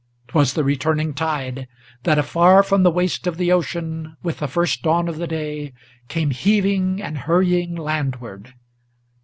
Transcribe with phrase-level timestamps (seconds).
[0.29, 1.67] 'Twas the returning tide,
[2.05, 5.73] that afar from the waste of the ocean, With the first dawn of the day,
[6.07, 8.55] came heaving and hurrying landward.